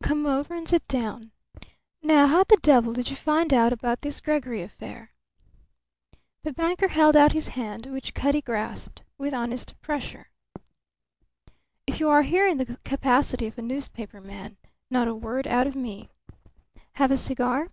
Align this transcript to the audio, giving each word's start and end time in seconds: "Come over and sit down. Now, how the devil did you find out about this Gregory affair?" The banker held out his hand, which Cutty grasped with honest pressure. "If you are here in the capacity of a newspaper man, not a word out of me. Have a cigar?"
"Come 0.00 0.26
over 0.26 0.54
and 0.54 0.68
sit 0.68 0.86
down. 0.86 1.32
Now, 2.00 2.28
how 2.28 2.44
the 2.44 2.56
devil 2.62 2.92
did 2.92 3.10
you 3.10 3.16
find 3.16 3.52
out 3.52 3.72
about 3.72 4.02
this 4.02 4.20
Gregory 4.20 4.62
affair?" 4.62 5.10
The 6.44 6.52
banker 6.52 6.86
held 6.86 7.16
out 7.16 7.32
his 7.32 7.48
hand, 7.48 7.86
which 7.86 8.14
Cutty 8.14 8.40
grasped 8.40 9.02
with 9.18 9.34
honest 9.34 9.74
pressure. 9.82 10.30
"If 11.84 11.98
you 11.98 12.08
are 12.08 12.22
here 12.22 12.46
in 12.46 12.58
the 12.58 12.78
capacity 12.84 13.48
of 13.48 13.58
a 13.58 13.62
newspaper 13.62 14.20
man, 14.20 14.56
not 14.88 15.08
a 15.08 15.14
word 15.16 15.48
out 15.48 15.66
of 15.66 15.74
me. 15.74 16.10
Have 16.92 17.10
a 17.10 17.16
cigar?" 17.16 17.70